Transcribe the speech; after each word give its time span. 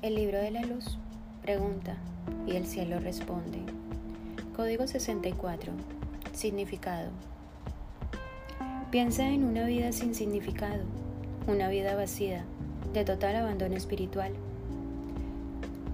El 0.00 0.14
libro 0.14 0.38
de 0.38 0.52
la 0.52 0.62
luz 0.62 0.96
pregunta 1.42 1.96
y 2.46 2.54
el 2.54 2.68
cielo 2.68 3.00
responde. 3.00 3.58
Código 4.54 4.86
64. 4.86 5.72
Significado. 6.32 7.10
Piensa 8.92 9.28
en 9.28 9.42
una 9.42 9.66
vida 9.66 9.90
sin 9.90 10.14
significado, 10.14 10.84
una 11.48 11.68
vida 11.68 11.96
vacía, 11.96 12.44
de 12.92 13.04
total 13.04 13.34
abandono 13.34 13.74
espiritual. 13.74 14.30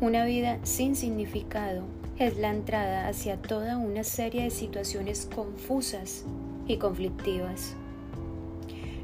Una 0.02 0.26
vida 0.26 0.58
sin 0.64 0.96
significado 0.96 1.84
es 2.18 2.36
la 2.36 2.50
entrada 2.50 3.08
hacia 3.08 3.40
toda 3.40 3.78
una 3.78 4.04
serie 4.04 4.42
de 4.42 4.50
situaciones 4.50 5.30
confusas 5.34 6.26
y 6.66 6.76
conflictivas 6.76 7.74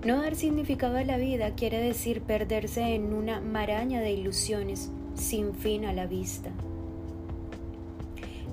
no 0.04 0.22
dar 0.22 0.34
significado 0.34 0.96
a 0.96 1.04
la 1.04 1.18
vida 1.18 1.54
quiere 1.54 1.78
decir 1.78 2.22
perderse 2.22 2.94
en 2.94 3.12
una 3.12 3.42
maraña 3.42 4.00
de 4.00 4.12
ilusiones 4.12 4.90
sin 5.14 5.52
fin 5.54 5.84
a 5.84 5.92
la 5.92 6.06
vista. 6.06 6.48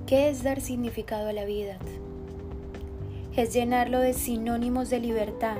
¿Qué 0.05 0.29
es 0.29 0.43
dar 0.43 0.59
significado 0.59 1.29
a 1.29 1.33
la 1.33 1.45
vida? 1.45 1.77
Es 3.33 3.53
llenarlo 3.53 4.01
de 4.01 4.11
sinónimos 4.11 4.89
de 4.89 4.99
libertad, 4.99 5.55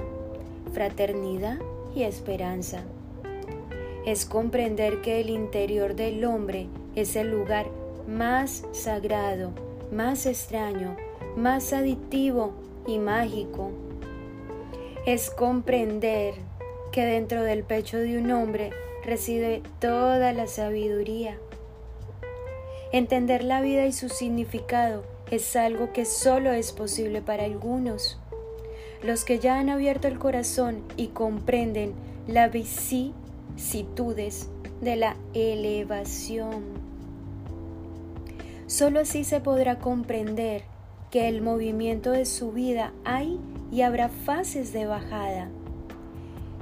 fraternidad 0.74 1.58
y 1.96 2.04
esperanza. 2.04 2.84
Es 4.06 4.26
comprender 4.26 5.02
que 5.02 5.22
el 5.22 5.30
interior 5.30 5.96
del 5.96 6.26
hombre 6.26 6.68
es 6.96 7.16
el 7.16 7.32
lugar 7.32 7.68
más 8.10 8.66
sagrado, 8.74 9.52
más 9.94 10.26
extraño, 10.26 10.98
más 11.38 11.72
adictivo 11.72 12.52
y 12.86 13.00
mágico. 13.00 13.87
Es 15.08 15.30
comprender 15.30 16.34
que 16.92 17.06
dentro 17.06 17.42
del 17.42 17.64
pecho 17.64 17.98
de 17.98 18.18
un 18.18 18.30
hombre 18.30 18.72
reside 19.06 19.64
toda 19.80 20.34
la 20.34 20.48
sabiduría. 20.48 21.38
Entender 22.92 23.46
la 23.46 23.62
vida 23.62 23.86
y 23.86 23.94
su 23.94 24.10
significado 24.10 25.06
es 25.32 25.56
algo 25.56 25.94
que 25.94 26.04
solo 26.04 26.52
es 26.52 26.74
posible 26.74 27.22
para 27.22 27.46
algunos. 27.46 28.20
Los 29.02 29.24
que 29.24 29.40
ya 29.40 29.60
han 29.60 29.70
abierto 29.70 30.10
el 30.10 30.20
corazón 30.20 30.84
y 30.98 31.08
comprenden 31.08 31.94
las 32.28 32.52
vicisitudes 32.52 34.50
de 34.82 34.98
la 34.98 35.16
elevación. 35.34 36.66
Solo 38.66 39.00
así 39.00 39.24
se 39.24 39.40
podrá 39.40 39.80
comprender 39.80 40.64
que 41.12 41.28
el 41.28 41.42
movimiento 41.42 42.12
de 42.12 42.26
su 42.26 42.52
vida 42.52 42.94
hay 43.06 43.40
y 43.72 43.82
habrá 43.82 44.10
fases 44.10 44.74
de 44.74 44.86
bajada, 44.86 45.50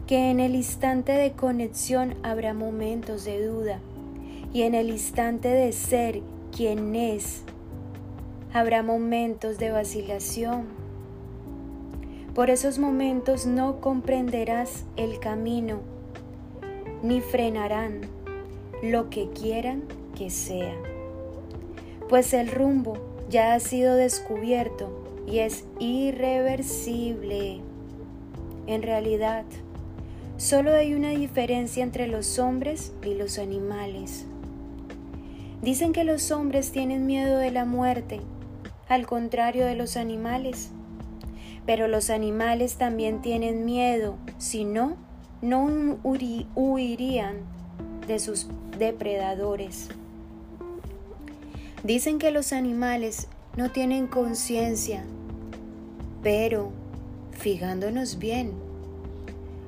que 0.08 0.30
en 0.30 0.40
el 0.40 0.56
instante 0.56 1.12
de 1.12 1.32
conexión 1.32 2.16
habrá 2.24 2.54
momentos 2.54 3.26
de 3.26 3.46
duda 3.46 3.80
y 4.54 4.64
en 4.64 4.76
el 4.76 4.90
instante 4.90 5.50
de 5.50 5.72
ser 5.72 6.22
quien 6.56 6.96
es 6.96 7.44
habrá 8.54 8.84
momentos 8.84 9.58
de 9.58 9.72
vacilación. 9.72 10.66
Por 12.34 12.50
esos 12.50 12.80
momentos 12.80 13.46
no 13.46 13.82
comprenderás 13.82 14.86
el 14.96 15.20
camino 15.20 15.80
ni 17.02 17.22
frenarán 17.22 18.02
lo 18.82 19.10
que 19.10 19.30
quieran 19.30 19.84
que 20.16 20.30
sea 20.30 20.76
pues 22.10 22.34
el 22.34 22.52
rumbo 22.52 22.98
ya 23.30 23.54
ha 23.54 23.60
sido 23.60 23.96
descubierto 23.96 24.90
y 25.28 25.40
es 25.40 25.66
irreversible. 25.80 27.62
En 28.68 28.82
realidad, 28.84 29.44
solo 30.38 30.74
hay 30.74 30.94
una 30.94 31.10
diferencia 31.10 31.84
entre 31.84 32.08
los 32.08 32.40
hombres 32.40 32.94
y 33.04 33.14
los 33.16 33.40
animales. 33.40 34.26
Dicen 35.62 35.94
que 35.94 36.04
los 36.04 36.32
hombres 36.32 36.72
tienen 36.72 37.06
miedo 37.06 37.38
de 37.38 37.52
la 37.52 37.66
muerte, 37.66 38.22
al 38.88 39.08
contrario 39.08 39.66
de 39.66 39.76
los 39.76 39.98
animales. 39.98 40.70
Pero 41.66 41.88
los 41.88 42.12
animales 42.12 42.76
también 42.76 43.22
tienen 43.22 43.66
miedo, 43.66 44.18
si 44.38 44.66
no, 44.66 44.96
no 45.42 45.98
huirían 46.04 47.38
de 48.08 48.20
sus 48.20 48.48
depredadores. 48.78 49.90
Dicen 51.86 52.18
que 52.18 52.32
los 52.32 52.52
animales 52.52 53.28
no 53.56 53.72
tienen 53.72 54.08
conciencia, 54.08 55.04
pero 56.24 56.72
fijándonos 57.30 58.18
bien, 58.18 58.54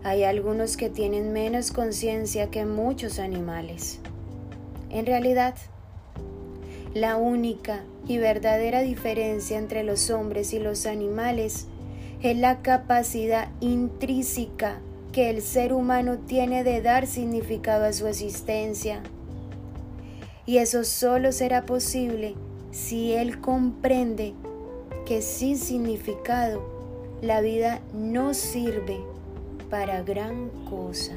hay 0.04 0.24
algunos 0.24 0.78
que 0.78 0.90
tienen 0.90 1.32
menos 1.32 1.72
conciencia 1.72 2.50
que 2.50 2.66
muchos 2.66 3.20
animales. 3.20 4.00
En 4.90 5.06
realidad, 5.06 5.54
la 6.96 7.18
única 7.18 7.84
y 8.08 8.18
verdadera 8.18 8.82
diferencia 8.82 9.60
entre 9.60 9.84
los 9.84 10.10
hombres 10.10 10.54
y 10.54 10.60
los 10.60 10.88
animales 10.88 11.68
es 12.24 12.36
la 12.36 12.64
capacidad 12.64 13.50
intrínseca 13.60 14.80
que 15.12 15.30
el 15.30 15.44
ser 15.44 15.72
humano 15.72 16.18
tiene 16.18 16.64
de 16.64 16.82
dar 16.82 17.06
significado 17.06 17.86
a 17.86 17.94
su 17.94 18.08
existencia. 18.08 19.04
Y 20.48 20.58
eso 20.60 20.86
solo 20.86 21.34
será 21.34 21.66
posible 21.66 22.34
si 22.72 23.14
Él 23.14 23.42
comprende 23.42 24.34
que 25.06 25.22
sin 25.22 25.58
significado 25.58 26.64
la 27.22 27.42
vida 27.42 27.82
no 27.94 28.34
sirve 28.34 28.98
para 29.70 30.04
gran 30.04 30.50
cosa. 30.70 31.14